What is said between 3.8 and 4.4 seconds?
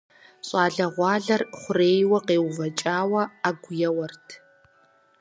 еуэрт.